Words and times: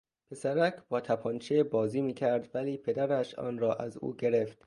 پسرک 0.31 0.75
با 0.89 1.01
تپانچه 1.01 1.63
بازی 1.63 2.01
میکرد 2.01 2.49
ولی 2.53 2.77
پدرش 2.77 3.35
آن 3.39 3.57
را 3.59 3.75
از 3.75 3.97
او 3.97 4.15
گرفت. 4.15 4.57